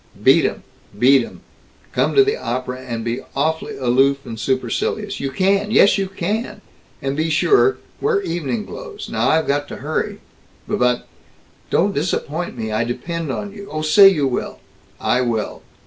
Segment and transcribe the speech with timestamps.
[0.23, 0.63] Beat 'em!
[0.97, 1.41] Beat 'em!
[1.91, 5.19] Come to the opera and be awf'ly aloof and supercilious.
[5.19, 5.69] You can!
[5.69, 6.61] Yes, you can!
[7.03, 9.09] And be sure wear evening clothes.
[9.09, 10.19] Now I've got to hurry."
[10.67, 11.07] "B but"
[11.69, 12.71] "Don't disappoint me.
[12.71, 13.69] I depend on you.
[13.71, 14.59] Oh, say you will!"
[14.99, 15.61] "I will!"